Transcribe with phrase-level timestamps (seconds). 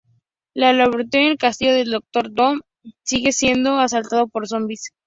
[0.55, 2.61] En Latveria, el castillo del Doctor Doom
[3.03, 4.89] sigue siendo asaltado por zombies.